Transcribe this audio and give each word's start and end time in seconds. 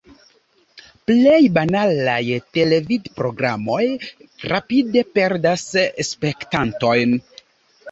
Plej 1.09 1.41
banalaj 1.57 2.23
televidprogramoj 2.59 3.83
rapide 4.55 5.07
perdas 5.21 5.69
spektantojn. 6.11 7.17